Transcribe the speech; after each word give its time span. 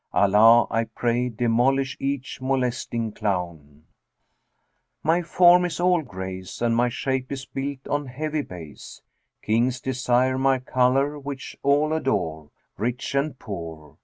* 0.05 0.11
Allah 0.13 0.65
I 0.71 0.85
pray 0.85 1.29
demolish 1.29 1.95
each 1.99 2.41
molesting 2.41 3.11
clown!'[FN#382] 3.11 3.83
My 5.03 5.21
form 5.21 5.63
is 5.63 5.79
all 5.79 6.01
grace 6.01 6.59
and 6.59 6.75
my 6.75 6.89
shape 6.89 7.31
is 7.31 7.45
built 7.45 7.87
on 7.87 8.07
heavy 8.07 8.41
base; 8.41 9.03
Kings 9.43 9.79
desire 9.79 10.39
my 10.39 10.57
colour 10.57 11.19
which 11.19 11.55
all 11.61 11.93
adore, 11.93 12.49
rich 12.79 13.13
and 13.13 13.37
poor. 13.37 13.99